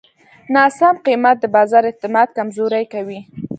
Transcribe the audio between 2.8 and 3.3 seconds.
کوي.